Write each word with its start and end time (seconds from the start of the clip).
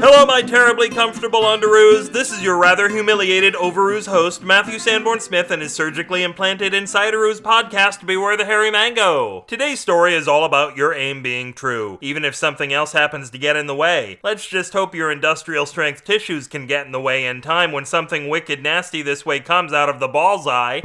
Hello, 0.00 0.24
my 0.24 0.42
terribly 0.42 0.88
comfortable 0.88 1.40
underoos. 1.40 2.12
This 2.12 2.30
is 2.30 2.40
your 2.40 2.56
rather 2.56 2.88
humiliated 2.88 3.54
overoos 3.54 4.06
host, 4.06 4.44
Matthew 4.44 4.78
Sanborn 4.78 5.18
Smith, 5.18 5.50
and 5.50 5.60
his 5.60 5.72
surgically 5.72 6.22
implanted 6.22 6.72
insideroos 6.72 7.40
podcast, 7.40 8.06
Beware 8.06 8.36
the 8.36 8.44
Hairy 8.44 8.70
Mango. 8.70 9.44
Today's 9.48 9.80
story 9.80 10.14
is 10.14 10.28
all 10.28 10.44
about 10.44 10.76
your 10.76 10.94
aim 10.94 11.20
being 11.20 11.52
true, 11.52 11.98
even 12.00 12.24
if 12.24 12.36
something 12.36 12.72
else 12.72 12.92
happens 12.92 13.30
to 13.30 13.38
get 13.38 13.56
in 13.56 13.66
the 13.66 13.74
way. 13.74 14.20
Let's 14.22 14.46
just 14.46 14.72
hope 14.72 14.94
your 14.94 15.10
industrial 15.10 15.66
strength 15.66 16.04
tissues 16.04 16.46
can 16.46 16.68
get 16.68 16.86
in 16.86 16.92
the 16.92 17.00
way 17.00 17.26
in 17.26 17.40
time 17.40 17.72
when 17.72 17.84
something 17.84 18.28
wicked 18.28 18.62
nasty 18.62 19.02
this 19.02 19.26
way 19.26 19.40
comes 19.40 19.72
out 19.72 19.88
of 19.88 19.98
the 19.98 20.06
ball's 20.06 20.46
eye. 20.46 20.80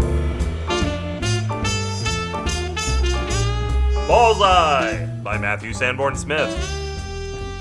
Bullseye 4.08 5.06
by 5.22 5.38
Matthew 5.38 5.72
Sanborn 5.72 6.16
Smith. 6.16 6.83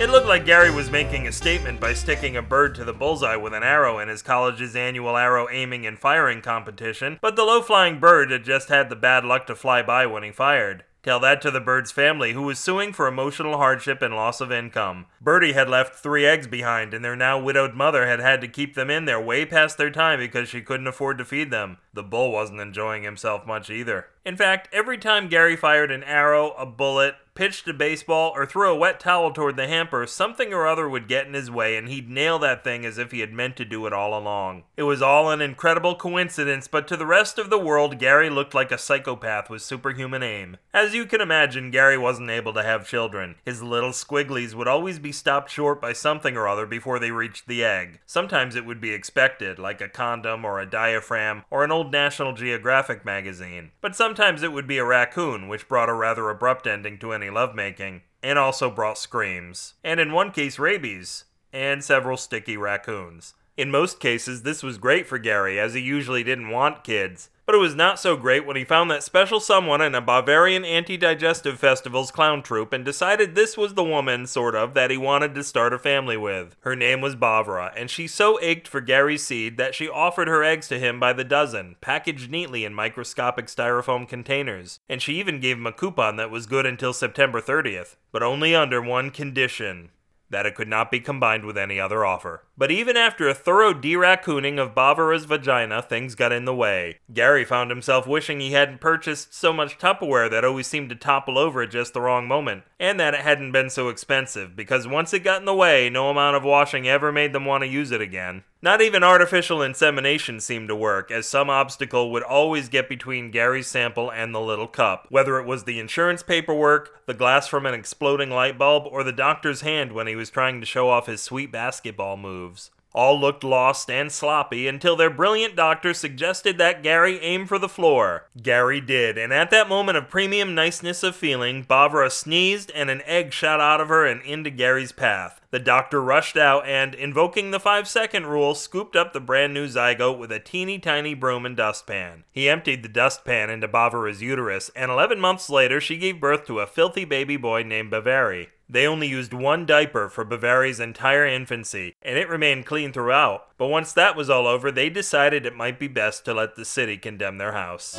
It 0.02 0.10
looked 0.10 0.26
like 0.26 0.44
Gary 0.44 0.72
was 0.72 0.90
making 0.90 1.28
a 1.28 1.32
statement 1.32 1.78
by 1.78 1.94
sticking 1.94 2.36
a 2.36 2.42
bird 2.42 2.74
to 2.74 2.82
the 2.82 2.92
bullseye 2.92 3.36
with 3.36 3.54
an 3.54 3.62
arrow 3.62 4.00
in 4.00 4.08
his 4.08 4.20
college's 4.20 4.74
annual 4.74 5.16
arrow 5.16 5.48
aiming 5.48 5.86
and 5.86 5.96
firing 5.96 6.42
competition, 6.42 7.20
but 7.22 7.36
the 7.36 7.44
low 7.44 7.62
flying 7.62 8.00
bird 8.00 8.32
had 8.32 8.42
just 8.44 8.68
had 8.68 8.90
the 8.90 8.96
bad 8.96 9.24
luck 9.24 9.46
to 9.46 9.54
fly 9.54 9.80
by 9.80 10.06
when 10.06 10.24
he 10.24 10.32
fired. 10.32 10.82
Tell 11.04 11.20
that 11.20 11.40
to 11.42 11.52
the 11.52 11.60
bird's 11.60 11.92
family, 11.92 12.32
who 12.32 12.42
was 12.42 12.58
suing 12.58 12.92
for 12.92 13.06
emotional 13.06 13.58
hardship 13.58 14.02
and 14.02 14.16
loss 14.16 14.40
of 14.40 14.50
income. 14.50 15.06
Birdie 15.20 15.52
had 15.52 15.68
left 15.68 15.94
three 15.94 16.26
eggs 16.26 16.48
behind, 16.48 16.94
and 16.94 17.04
their 17.04 17.14
now 17.14 17.40
widowed 17.40 17.74
mother 17.74 18.08
had 18.08 18.18
had 18.18 18.40
to 18.40 18.48
keep 18.48 18.74
them 18.74 18.90
in 18.90 19.04
there 19.04 19.20
way 19.20 19.46
past 19.46 19.78
their 19.78 19.90
time 19.90 20.18
because 20.18 20.48
she 20.48 20.62
couldn't 20.62 20.88
afford 20.88 21.16
to 21.18 21.24
feed 21.24 21.52
them. 21.52 21.78
The 21.94 22.02
bull 22.02 22.32
wasn't 22.32 22.60
enjoying 22.60 23.04
himself 23.04 23.46
much 23.46 23.70
either. 23.70 24.06
In 24.24 24.36
fact, 24.36 24.68
every 24.72 24.98
time 24.98 25.28
Gary 25.28 25.56
fired 25.56 25.90
an 25.90 26.04
arrow, 26.04 26.52
a 26.52 26.64
bullet, 26.64 27.16
pitched 27.34 27.66
a 27.66 27.72
baseball, 27.72 28.32
or 28.36 28.44
threw 28.44 28.70
a 28.70 28.76
wet 28.76 29.00
towel 29.00 29.32
toward 29.32 29.56
the 29.56 29.66
hamper, 29.66 30.06
something 30.06 30.52
or 30.52 30.66
other 30.66 30.88
would 30.88 31.08
get 31.08 31.26
in 31.26 31.34
his 31.34 31.50
way 31.50 31.76
and 31.76 31.88
he'd 31.88 32.08
nail 32.08 32.38
that 32.38 32.62
thing 32.62 32.84
as 32.84 32.98
if 32.98 33.10
he 33.10 33.20
had 33.20 33.32
meant 33.32 33.56
to 33.56 33.64
do 33.64 33.86
it 33.86 33.92
all 33.92 34.16
along. 34.16 34.62
It 34.76 34.82
was 34.82 35.02
all 35.02 35.30
an 35.30 35.40
incredible 35.40 35.94
coincidence, 35.94 36.68
but 36.68 36.86
to 36.88 36.96
the 36.96 37.06
rest 37.06 37.38
of 37.38 37.50
the 37.50 37.58
world, 37.58 37.98
Gary 37.98 38.28
looked 38.28 38.54
like 38.54 38.70
a 38.70 38.78
psychopath 38.78 39.48
with 39.48 39.62
superhuman 39.62 40.22
aim. 40.22 40.58
As 40.74 40.94
you 40.94 41.06
can 41.06 41.20
imagine, 41.20 41.70
Gary 41.70 41.98
wasn't 41.98 42.30
able 42.30 42.52
to 42.52 42.62
have 42.62 42.86
children. 42.86 43.36
His 43.44 43.62
little 43.62 43.90
squigglies 43.90 44.54
would 44.54 44.68
always 44.68 44.98
be 44.98 45.12
stopped 45.12 45.50
short 45.50 45.80
by 45.80 45.94
something 45.94 46.36
or 46.36 46.46
other 46.46 46.66
before 46.66 46.98
they 46.98 47.10
reached 47.10 47.46
the 47.46 47.64
egg. 47.64 48.00
Sometimes 48.06 48.54
it 48.56 48.66
would 48.66 48.80
be 48.80 48.92
expected, 48.92 49.58
like 49.58 49.80
a 49.80 49.88
condom 49.88 50.44
or 50.44 50.60
a 50.60 50.66
diaphragm 50.66 51.44
or 51.50 51.64
an 51.64 51.72
old 51.72 51.90
National 51.90 52.34
Geographic 52.34 53.04
magazine. 53.04 53.70
But 53.80 53.96
sometimes 53.96 54.11
it 54.42 54.52
would 54.52 54.66
be 54.66 54.78
a 54.78 54.84
raccoon, 54.84 55.48
which 55.48 55.68
brought 55.68 55.88
a 55.88 55.94
rather 55.94 56.28
abrupt 56.28 56.66
ending 56.66 56.98
to 56.98 57.12
any 57.12 57.30
lovemaking, 57.30 58.02
and 58.22 58.38
also 58.38 58.70
brought 58.70 58.98
screams, 58.98 59.74
and 59.82 59.98
in 59.98 60.12
one 60.12 60.30
case, 60.30 60.58
rabies, 60.58 61.24
and 61.52 61.82
several 61.82 62.16
sticky 62.16 62.56
raccoons. 62.56 63.34
In 63.54 63.70
most 63.70 64.00
cases, 64.00 64.42
this 64.42 64.62
was 64.62 64.78
great 64.78 65.06
for 65.06 65.18
Gary, 65.18 65.60
as 65.60 65.74
he 65.74 65.80
usually 65.80 66.24
didn't 66.24 66.48
want 66.48 66.84
kids, 66.84 67.28
but 67.44 67.54
it 67.54 67.58
was 67.58 67.74
not 67.74 68.00
so 68.00 68.16
great 68.16 68.46
when 68.46 68.56
he 68.56 68.64
found 68.64 68.90
that 68.90 69.02
special 69.02 69.40
someone 69.40 69.82
in 69.82 69.94
a 69.94 70.00
Bavarian 70.00 70.64
anti 70.64 70.96
digestive 70.96 71.58
festival's 71.58 72.10
clown 72.10 72.42
troupe 72.42 72.72
and 72.72 72.82
decided 72.82 73.34
this 73.34 73.58
was 73.58 73.74
the 73.74 73.84
woman, 73.84 74.26
sort 74.26 74.54
of, 74.54 74.72
that 74.72 74.90
he 74.90 74.96
wanted 74.96 75.34
to 75.34 75.44
start 75.44 75.74
a 75.74 75.78
family 75.78 76.16
with. 76.16 76.56
Her 76.60 76.74
name 76.74 77.02
was 77.02 77.14
Bavara, 77.14 77.74
and 77.76 77.90
she 77.90 78.06
so 78.06 78.40
ached 78.40 78.66
for 78.66 78.80
Gary's 78.80 79.22
seed 79.22 79.58
that 79.58 79.74
she 79.74 79.86
offered 79.86 80.28
her 80.28 80.42
eggs 80.42 80.66
to 80.68 80.78
him 80.78 80.98
by 80.98 81.12
the 81.12 81.22
dozen, 81.22 81.76
packaged 81.82 82.30
neatly 82.30 82.64
in 82.64 82.72
microscopic 82.72 83.48
styrofoam 83.48 84.08
containers. 84.08 84.80
And 84.88 85.02
she 85.02 85.18
even 85.20 85.40
gave 85.40 85.58
him 85.58 85.66
a 85.66 85.72
coupon 85.72 86.16
that 86.16 86.30
was 86.30 86.46
good 86.46 86.64
until 86.64 86.94
September 86.94 87.42
30th, 87.42 87.96
but 88.12 88.22
only 88.22 88.54
under 88.54 88.80
one 88.80 89.10
condition 89.10 89.90
that 90.32 90.46
it 90.46 90.56
could 90.56 90.66
not 90.66 90.90
be 90.90 90.98
combined 90.98 91.44
with 91.44 91.56
any 91.56 91.78
other 91.78 92.04
offer. 92.04 92.42
But 92.58 92.72
even 92.72 92.96
after 92.96 93.28
a 93.28 93.34
thorough 93.34 93.72
de-raccooning 93.72 94.58
of 94.58 94.74
Bavara's 94.74 95.26
vagina, 95.26 95.80
things 95.80 96.16
got 96.16 96.32
in 96.32 96.44
the 96.44 96.54
way. 96.54 96.98
Gary 97.12 97.44
found 97.44 97.70
himself 97.70 98.06
wishing 98.06 98.40
he 98.40 98.52
hadn't 98.52 98.80
purchased 98.80 99.32
so 99.32 99.52
much 99.52 99.78
Tupperware 99.78 100.30
that 100.30 100.44
always 100.44 100.66
seemed 100.66 100.88
to 100.88 100.96
topple 100.96 101.38
over 101.38 101.62
at 101.62 101.70
just 101.70 101.94
the 101.94 102.00
wrong 102.00 102.26
moment, 102.26 102.64
and 102.80 102.98
that 102.98 103.14
it 103.14 103.20
hadn't 103.20 103.52
been 103.52 103.70
so 103.70 103.88
expensive, 103.88 104.56
because 104.56 104.88
once 104.88 105.14
it 105.14 105.20
got 105.20 105.40
in 105.40 105.46
the 105.46 105.54
way, 105.54 105.88
no 105.88 106.10
amount 106.10 106.36
of 106.36 106.42
washing 106.42 106.88
ever 106.88 107.12
made 107.12 107.32
them 107.32 107.44
want 107.44 107.62
to 107.62 107.68
use 107.68 107.92
it 107.92 108.00
again. 108.00 108.42
Not 108.64 108.80
even 108.80 109.02
artificial 109.02 109.60
insemination 109.60 110.38
seemed 110.38 110.68
to 110.68 110.76
work, 110.76 111.10
as 111.10 111.28
some 111.28 111.50
obstacle 111.50 112.12
would 112.12 112.22
always 112.22 112.68
get 112.68 112.88
between 112.88 113.32
Gary's 113.32 113.66
sample 113.66 114.08
and 114.08 114.32
the 114.32 114.40
little 114.40 114.68
cup, 114.68 115.08
whether 115.08 115.40
it 115.40 115.46
was 115.46 115.64
the 115.64 115.80
insurance 115.80 116.22
paperwork, 116.22 117.04
the 117.06 117.12
glass 117.12 117.48
from 117.48 117.66
an 117.66 117.74
exploding 117.74 118.30
light 118.30 118.56
bulb, 118.56 118.84
or 118.86 119.02
the 119.02 119.10
doctor's 119.10 119.62
hand 119.62 119.90
when 119.90 120.06
he 120.06 120.14
was 120.14 120.30
trying 120.30 120.60
to 120.60 120.66
show 120.66 120.88
off 120.88 121.08
his 121.08 121.20
sweet 121.20 121.50
basketball 121.50 122.16
moves. 122.16 122.70
All 122.94 123.18
looked 123.18 123.42
lost 123.42 123.90
and 123.90 124.12
sloppy 124.12 124.68
until 124.68 124.96
their 124.96 125.10
brilliant 125.10 125.56
doctor 125.56 125.94
suggested 125.94 126.58
that 126.58 126.82
Gary 126.82 127.18
aim 127.20 127.46
for 127.46 127.58
the 127.58 127.68
floor. 127.68 128.28
Gary 128.42 128.80
did, 128.80 129.16
and 129.16 129.32
at 129.32 129.50
that 129.50 129.68
moment 129.68 129.96
of 129.96 130.10
premium 130.10 130.54
niceness 130.54 131.02
of 131.02 131.16
feeling, 131.16 131.64
Bavara 131.64 132.10
sneezed 132.10 132.70
and 132.74 132.90
an 132.90 133.02
egg 133.06 133.32
shot 133.32 133.60
out 133.60 133.80
of 133.80 133.88
her 133.88 134.06
and 134.06 134.22
into 134.22 134.50
Gary's 134.50 134.92
path. 134.92 135.40
The 135.52 135.58
doctor 135.58 136.02
rushed 136.02 136.38
out 136.38 136.66
and, 136.66 136.94
invoking 136.94 137.50
the 137.50 137.60
five 137.60 137.86
second 137.86 138.26
rule, 138.26 138.54
scooped 138.54 138.96
up 138.96 139.12
the 139.12 139.20
brand 139.20 139.52
new 139.52 139.68
zygote 139.68 140.18
with 140.18 140.32
a 140.32 140.40
teeny 140.40 140.78
tiny 140.78 141.12
broom 141.12 141.44
and 141.44 141.54
dustpan. 141.54 142.24
He 142.32 142.48
emptied 142.48 142.82
the 142.82 142.88
dustpan 142.88 143.50
into 143.50 143.68
Bavara's 143.68 144.22
uterus, 144.22 144.70
and 144.74 144.90
11 144.90 145.20
months 145.20 145.50
later, 145.50 145.78
she 145.78 145.98
gave 145.98 146.20
birth 146.20 146.46
to 146.46 146.60
a 146.60 146.66
filthy 146.66 147.04
baby 147.04 147.36
boy 147.36 147.62
named 147.64 147.92
Bavari. 147.92 148.48
They 148.72 148.86
only 148.86 149.06
used 149.06 149.34
one 149.34 149.66
diaper 149.66 150.08
for 150.08 150.24
Bavari's 150.24 150.80
entire 150.80 151.26
infancy, 151.26 151.94
and 152.00 152.16
it 152.16 152.26
remained 152.26 152.64
clean 152.64 152.90
throughout. 152.90 153.48
But 153.58 153.66
once 153.66 153.92
that 153.92 154.16
was 154.16 154.30
all 154.30 154.46
over, 154.46 154.72
they 154.72 154.88
decided 154.88 155.44
it 155.44 155.54
might 155.54 155.78
be 155.78 155.88
best 155.88 156.24
to 156.24 156.32
let 156.32 156.56
the 156.56 156.64
city 156.64 156.96
condemn 156.96 157.36
their 157.36 157.52
house. 157.52 157.98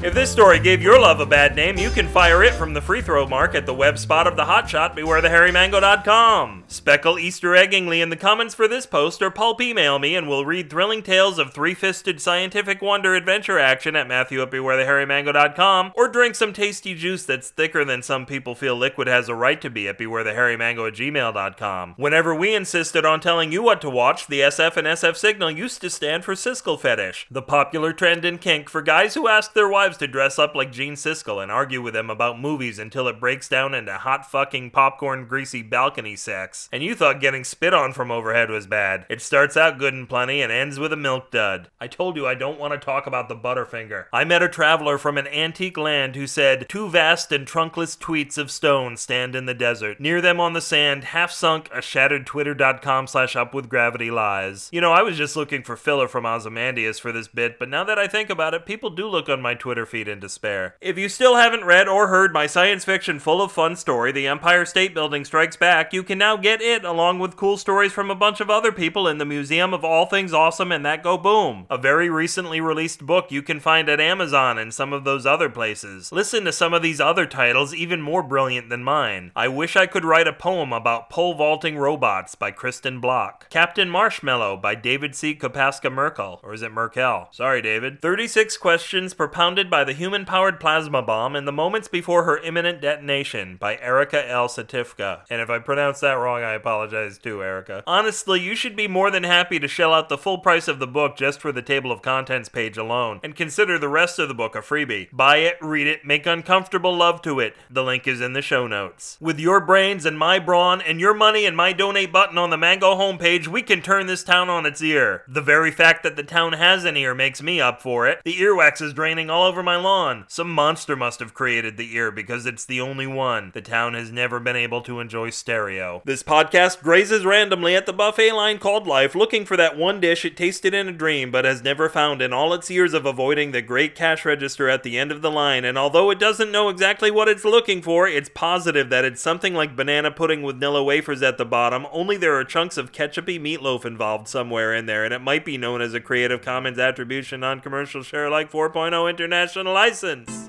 If 0.00 0.14
this 0.14 0.30
story 0.30 0.60
gave 0.60 0.80
your 0.80 1.00
love 1.00 1.18
a 1.18 1.26
bad 1.26 1.56
name, 1.56 1.76
you 1.76 1.90
can 1.90 2.06
fire 2.06 2.44
it 2.44 2.54
from 2.54 2.72
the 2.72 2.80
free 2.80 3.02
throw 3.02 3.26
mark 3.26 3.56
at 3.56 3.66
the 3.66 3.74
web 3.74 3.98
spot 3.98 4.28
of 4.28 4.36
the 4.36 4.44
hotshot 4.44 4.96
bewarethehairymango.com. 4.96 6.62
Speckle 6.68 7.18
Easter 7.18 7.48
eggingly 7.48 8.00
in 8.00 8.08
the 8.08 8.14
comments 8.14 8.54
for 8.54 8.68
this 8.68 8.86
post 8.86 9.20
or 9.20 9.32
pulp 9.32 9.60
email 9.60 9.98
me 9.98 10.14
and 10.14 10.28
we'll 10.28 10.44
read 10.44 10.70
thrilling 10.70 11.02
tales 11.02 11.40
of 11.40 11.52
three-fisted 11.52 12.20
scientific 12.20 12.80
wonder 12.80 13.16
adventure 13.16 13.58
action 13.58 13.96
at 13.96 14.06
Matthew 14.06 14.40
at 14.40 14.52
bewarethehairymango.com 14.52 15.90
or 15.96 16.08
drink 16.08 16.36
some 16.36 16.52
tasty 16.52 16.94
juice 16.94 17.24
that's 17.24 17.50
thicker 17.50 17.84
than 17.84 18.00
some 18.00 18.24
people 18.24 18.54
feel 18.54 18.76
liquid 18.76 19.08
has 19.08 19.28
a 19.28 19.34
right 19.34 19.60
to 19.60 19.68
be 19.68 19.88
at 19.88 19.98
bewarethehairymango 19.98 20.86
at 20.86 20.94
gmail.com. 20.94 21.94
Whenever 21.96 22.32
we 22.32 22.54
insisted 22.54 23.04
on 23.04 23.18
telling 23.18 23.50
you 23.50 23.64
what 23.64 23.80
to 23.80 23.90
watch, 23.90 24.28
the 24.28 24.42
SF 24.42 24.76
and 24.76 24.86
SF 24.86 25.16
signal 25.16 25.50
used 25.50 25.80
to 25.80 25.90
stand 25.90 26.24
for 26.24 26.34
Siskel 26.34 26.78
fetish, 26.78 27.26
the 27.28 27.42
popular 27.42 27.92
trend 27.92 28.24
in 28.24 28.38
kink 28.38 28.68
for 28.68 28.80
guys 28.80 29.14
who 29.14 29.26
ask 29.26 29.54
their 29.54 29.68
wives 29.68 29.87
to 29.96 30.06
dress 30.06 30.38
up 30.38 30.54
like 30.54 30.70
Gene 30.70 30.94
Siskel 30.94 31.42
and 31.42 31.50
argue 31.50 31.80
with 31.80 31.94
them 31.94 32.10
about 32.10 32.38
movies 32.38 32.78
until 32.78 33.08
it 33.08 33.18
breaks 33.18 33.48
down 33.48 33.72
into 33.72 33.94
hot 33.94 34.30
fucking 34.30 34.70
popcorn 34.70 35.26
greasy 35.26 35.62
balcony 35.62 36.14
sex. 36.14 36.68
And 36.70 36.82
you 36.82 36.94
thought 36.94 37.20
getting 37.20 37.44
spit 37.44 37.72
on 37.72 37.94
from 37.94 38.10
overhead 38.10 38.50
was 38.50 38.66
bad. 38.66 39.06
It 39.08 39.22
starts 39.22 39.56
out 39.56 39.78
good 39.78 39.94
and 39.94 40.08
plenty 40.08 40.42
and 40.42 40.52
ends 40.52 40.78
with 40.78 40.92
a 40.92 40.96
milk 40.96 41.30
dud. 41.30 41.70
I 41.80 41.86
told 41.86 42.16
you 42.16 42.26
I 42.26 42.34
don't 42.34 42.60
want 42.60 42.74
to 42.74 42.84
talk 42.84 43.06
about 43.06 43.30
the 43.30 43.36
Butterfinger. 43.36 44.04
I 44.12 44.24
met 44.24 44.42
a 44.42 44.48
traveler 44.48 44.98
from 44.98 45.16
an 45.16 45.26
antique 45.28 45.78
land 45.78 46.14
who 46.16 46.26
said, 46.26 46.68
Two 46.68 46.90
vast 46.90 47.32
and 47.32 47.46
trunkless 47.46 47.96
tweets 47.96 48.36
of 48.36 48.50
stone 48.50 48.96
stand 48.96 49.34
in 49.34 49.46
the 49.46 49.54
desert. 49.54 50.00
Near 50.00 50.20
them 50.20 50.40
on 50.40 50.52
the 50.52 50.60
sand, 50.60 51.04
half 51.04 51.30
sunk, 51.30 51.70
a 51.72 51.80
shattered 51.80 52.26
twitter.com 52.26 53.06
slash 53.06 53.36
up 53.36 53.54
with 53.54 53.68
gravity 53.68 54.10
lies. 54.10 54.68
You 54.72 54.80
know, 54.80 54.92
I 54.92 55.02
was 55.02 55.16
just 55.16 55.36
looking 55.36 55.62
for 55.62 55.76
filler 55.76 56.08
from 56.08 56.26
Ozymandias 56.26 56.98
for 56.98 57.12
this 57.12 57.28
bit, 57.28 57.58
but 57.58 57.68
now 57.68 57.84
that 57.84 57.98
I 57.98 58.06
think 58.06 58.30
about 58.30 58.54
it, 58.54 58.66
people 58.66 58.90
do 58.90 59.08
look 59.08 59.28
on 59.28 59.40
my 59.40 59.54
Twitter 59.54 59.77
feet 59.86 60.08
in 60.08 60.20
despair. 60.20 60.76
If 60.80 60.98
you 60.98 61.08
still 61.08 61.36
haven't 61.36 61.64
read 61.64 61.88
or 61.88 62.08
heard 62.08 62.32
my 62.32 62.46
science 62.46 62.84
fiction 62.84 63.18
full 63.18 63.42
of 63.42 63.52
fun 63.52 63.76
story, 63.76 64.12
The 64.12 64.26
Empire 64.26 64.64
State 64.64 64.94
Building 64.94 65.24
Strikes 65.24 65.56
Back, 65.56 65.92
you 65.92 66.02
can 66.02 66.18
now 66.18 66.36
get 66.36 66.60
it 66.60 66.84
along 66.84 67.18
with 67.18 67.36
cool 67.36 67.56
stories 67.56 67.92
from 67.92 68.10
a 68.10 68.14
bunch 68.14 68.40
of 68.40 68.50
other 68.50 68.72
people 68.72 69.08
in 69.08 69.18
the 69.18 69.24
Museum 69.24 69.74
of 69.74 69.84
All 69.84 70.06
Things 70.06 70.32
Awesome 70.32 70.72
and 70.72 70.84
That 70.84 71.02
Go 71.02 71.18
Boom, 71.18 71.66
a 71.70 71.78
very 71.78 72.08
recently 72.08 72.60
released 72.60 73.04
book 73.04 73.30
you 73.30 73.42
can 73.42 73.60
find 73.60 73.88
at 73.88 74.00
Amazon 74.00 74.58
and 74.58 74.72
some 74.72 74.92
of 74.92 75.04
those 75.04 75.26
other 75.26 75.48
places. 75.48 76.12
Listen 76.12 76.44
to 76.44 76.52
some 76.52 76.72
of 76.74 76.82
these 76.82 77.00
other 77.00 77.26
titles, 77.26 77.74
even 77.74 78.00
more 78.00 78.22
brilliant 78.22 78.68
than 78.68 78.82
mine. 78.84 79.32
I 79.36 79.48
Wish 79.48 79.76
I 79.76 79.86
Could 79.86 80.04
Write 80.04 80.28
a 80.28 80.32
Poem 80.32 80.72
About 80.72 81.10
Pole 81.10 81.34
Vaulting 81.34 81.76
Robots 81.78 82.34
by 82.34 82.50
Kristen 82.50 83.00
Block. 83.00 83.48
Captain 83.50 83.88
Marshmallow 83.88 84.56
by 84.56 84.74
David 84.74 85.14
C. 85.14 85.34
Kopaska 85.34 85.92
Merkel. 85.92 86.40
Or 86.42 86.54
is 86.54 86.62
it 86.62 86.72
Merkel? 86.72 87.28
Sorry, 87.30 87.60
David. 87.62 88.00
36 88.00 88.56
questions 88.56 89.14
propounded 89.14 89.67
by 89.70 89.84
the 89.84 89.92
human 89.92 90.24
powered 90.24 90.60
plasma 90.60 91.02
bomb 91.02 91.36
in 91.36 91.44
the 91.44 91.52
moments 91.52 91.88
before 91.88 92.24
her 92.24 92.38
imminent 92.38 92.80
detonation 92.80 93.56
by 93.56 93.76
Erica 93.78 94.28
L. 94.28 94.48
Satifka. 94.48 95.22
And 95.30 95.40
if 95.40 95.50
I 95.50 95.58
pronounce 95.58 96.00
that 96.00 96.12
wrong, 96.12 96.42
I 96.42 96.54
apologize 96.54 97.18
too, 97.18 97.42
Erica. 97.42 97.82
Honestly, 97.86 98.40
you 98.40 98.54
should 98.54 98.76
be 98.76 98.88
more 98.88 99.10
than 99.10 99.24
happy 99.24 99.58
to 99.58 99.68
shell 99.68 99.92
out 99.92 100.08
the 100.08 100.18
full 100.18 100.38
price 100.38 100.68
of 100.68 100.78
the 100.78 100.86
book 100.86 101.16
just 101.16 101.40
for 101.40 101.52
the 101.52 101.62
table 101.62 101.92
of 101.92 102.02
contents 102.02 102.48
page 102.48 102.76
alone, 102.76 103.20
and 103.22 103.36
consider 103.36 103.78
the 103.78 103.88
rest 103.88 104.18
of 104.18 104.28
the 104.28 104.34
book 104.34 104.54
a 104.54 104.60
freebie. 104.60 105.08
Buy 105.12 105.38
it, 105.38 105.56
read 105.60 105.86
it, 105.86 106.04
make 106.04 106.26
uncomfortable 106.26 106.96
love 106.96 107.22
to 107.22 107.40
it. 107.40 107.54
The 107.70 107.84
link 107.84 108.06
is 108.06 108.20
in 108.20 108.32
the 108.32 108.42
show 108.42 108.66
notes. 108.66 109.16
With 109.20 109.38
your 109.38 109.60
brains 109.60 110.04
and 110.04 110.18
my 110.18 110.38
brawn, 110.38 110.80
and 110.80 111.00
your 111.00 111.14
money 111.14 111.44
and 111.44 111.56
my 111.56 111.72
donate 111.72 112.12
button 112.12 112.38
on 112.38 112.50
the 112.50 112.56
Mango 112.56 112.94
homepage, 112.94 113.46
we 113.46 113.62
can 113.62 113.82
turn 113.82 114.06
this 114.06 114.24
town 114.24 114.48
on 114.48 114.66
its 114.66 114.82
ear. 114.82 115.22
The 115.28 115.40
very 115.40 115.70
fact 115.70 116.02
that 116.02 116.16
the 116.16 116.22
town 116.22 116.54
has 116.54 116.84
an 116.84 116.96
ear 116.96 117.14
makes 117.14 117.42
me 117.42 117.60
up 117.60 117.80
for 117.82 118.06
it. 118.06 118.20
The 118.24 118.38
earwax 118.38 118.80
is 118.80 118.92
draining 118.92 119.30
all 119.30 119.46
over 119.46 119.57
my 119.62 119.76
lawn. 119.76 120.24
Some 120.28 120.50
monster 120.50 120.96
must 120.96 121.20
have 121.20 121.34
created 121.34 121.76
the 121.76 121.94
ear 121.94 122.10
because 122.10 122.46
it's 122.46 122.64
the 122.64 122.80
only 122.80 123.06
one. 123.06 123.50
The 123.54 123.60
town 123.60 123.94
has 123.94 124.12
never 124.12 124.40
been 124.40 124.56
able 124.56 124.82
to 124.82 125.00
enjoy 125.00 125.30
stereo. 125.30 126.02
This 126.04 126.22
podcast 126.22 126.82
grazes 126.82 127.24
randomly 127.24 127.74
at 127.74 127.86
the 127.86 127.92
buffet 127.92 128.32
line 128.32 128.58
called 128.58 128.86
life, 128.86 129.14
looking 129.14 129.44
for 129.44 129.56
that 129.56 129.76
one 129.76 130.00
dish 130.00 130.24
it 130.24 130.36
tasted 130.36 130.74
in 130.74 130.88
a 130.88 130.92
dream 130.92 131.30
but 131.30 131.44
has 131.44 131.62
never 131.62 131.88
found 131.88 132.22
in 132.22 132.32
all 132.32 132.52
its 132.54 132.70
years 132.70 132.94
of 132.94 133.06
avoiding 133.06 133.52
the 133.52 133.62
great 133.62 133.94
cash 133.94 134.24
register 134.24 134.68
at 134.68 134.82
the 134.82 134.98
end 134.98 135.12
of 135.12 135.22
the 135.22 135.30
line. 135.30 135.64
And 135.64 135.76
although 135.76 136.10
it 136.10 136.18
doesn't 136.18 136.52
know 136.52 136.68
exactly 136.68 137.10
what 137.10 137.28
it's 137.28 137.44
looking 137.44 137.82
for, 137.82 138.06
it's 138.06 138.30
positive 138.34 138.90
that 138.90 139.04
it's 139.04 139.20
something 139.20 139.54
like 139.54 139.76
banana 139.76 140.10
pudding 140.10 140.42
with 140.42 140.60
Nilla 140.60 140.84
wafers 140.84 141.22
at 141.22 141.38
the 141.38 141.44
bottom, 141.44 141.86
only 141.92 142.16
there 142.16 142.36
are 142.36 142.44
chunks 142.44 142.76
of 142.76 142.92
ketchupy 142.92 143.40
meatloaf 143.40 143.84
involved 143.84 144.28
somewhere 144.28 144.74
in 144.74 144.86
there, 144.86 145.04
and 145.04 145.14
it 145.14 145.20
might 145.20 145.44
be 145.44 145.58
known 145.58 145.80
as 145.80 145.94
a 145.94 146.00
Creative 146.00 146.42
Commons 146.42 146.78
Attribution 146.78 147.40
Non 147.40 147.60
Commercial 147.60 148.02
Share 148.02 148.26
Alike 148.26 148.50
4.0 148.50 149.10
International 149.10 149.47
License. 149.56 150.48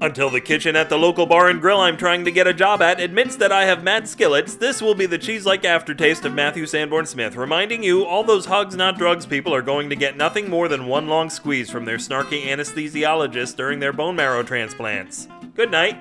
Until 0.00 0.30
the 0.30 0.40
kitchen 0.40 0.76
at 0.76 0.88
the 0.88 0.96
local 0.96 1.26
bar 1.26 1.48
and 1.48 1.60
grill 1.60 1.80
I'm 1.80 1.96
trying 1.96 2.24
to 2.24 2.30
get 2.30 2.46
a 2.46 2.54
job 2.54 2.80
at 2.80 3.00
admits 3.00 3.34
that 3.36 3.50
I 3.50 3.64
have 3.64 3.82
mad 3.82 4.06
skillets, 4.06 4.54
this 4.54 4.80
will 4.80 4.94
be 4.94 5.06
the 5.06 5.18
cheese 5.18 5.44
like 5.44 5.64
aftertaste 5.64 6.24
of 6.24 6.34
Matthew 6.34 6.66
Sanborn 6.66 7.04
Smith, 7.06 7.34
reminding 7.34 7.82
you 7.82 8.04
all 8.04 8.22
those 8.22 8.46
hugs, 8.46 8.76
not 8.76 8.96
drugs 8.96 9.26
people 9.26 9.52
are 9.52 9.62
going 9.62 9.90
to 9.90 9.96
get 9.96 10.16
nothing 10.16 10.48
more 10.48 10.68
than 10.68 10.86
one 10.86 11.08
long 11.08 11.28
squeeze 11.28 11.68
from 11.68 11.84
their 11.84 11.96
snarky 11.96 12.46
anesthesiologist 12.46 13.56
during 13.56 13.80
their 13.80 13.92
bone 13.92 14.14
marrow 14.14 14.44
transplants. 14.44 15.26
Good 15.56 15.72
night. 15.72 16.00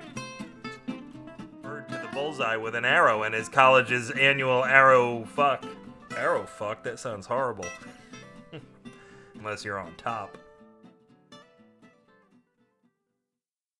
Bird 1.63 1.89
to 1.89 1.95
the 1.95 2.09
bullseye 2.13 2.57
with 2.57 2.75
an 2.75 2.85
arrow 2.85 3.23
in 3.23 3.33
his 3.33 3.49
college's 3.49 4.11
annual 4.11 4.63
arrow 4.63 5.25
fuck. 5.25 5.65
Arrow 6.15 6.45
fuck? 6.45 6.83
That 6.83 6.99
sounds 6.99 7.25
horrible. 7.25 7.65
Unless 9.39 9.65
you're 9.65 9.79
on 9.79 9.95
top. 9.95 10.37